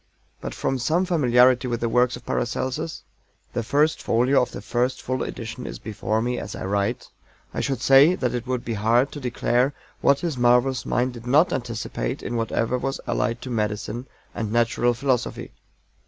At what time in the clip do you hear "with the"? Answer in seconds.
1.67-1.87